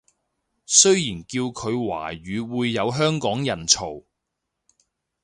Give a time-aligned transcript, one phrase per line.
[0.65, 4.03] 雖然叫佢華語會有香港人嘈